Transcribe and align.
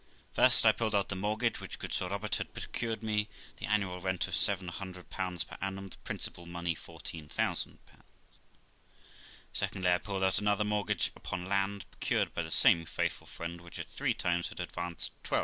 First, 0.33 0.65
I 0.65 0.71
pulled 0.71 0.95
out 0.95 1.09
the 1.09 1.15
mortgage 1.15 1.59
which 1.61 1.77
good 1.77 1.93
Sir 1.93 2.07
Robert 2.09 2.37
had 2.37 2.55
procured 2.55 3.01
for 3.01 3.05
me, 3.05 3.27
the 3.57 3.67
annual 3.67 4.01
rent 4.01 4.23
700 4.27 5.09
per 5.11 5.37
annum; 5.61 5.89
the 5.89 5.97
principal 5.97 6.47
money 6.47 6.73
14,000. 6.73 7.77
Secondly, 9.53 9.91
I 9.91 9.99
pulled 9.99 10.23
out 10.23 10.39
another 10.39 10.63
mortgage 10.63 11.11
upon 11.15 11.47
land, 11.47 11.85
procured 11.91 12.33
by 12.33 12.41
the 12.41 12.49
same 12.49 12.83
faithful 12.87 13.27
friend, 13.27 13.61
which 13.61 13.77
at 13.77 13.87
three 13.89 14.15
times 14.15 14.47
had 14.47 14.59
advanced 14.59 15.11
12,000. 15.23 15.39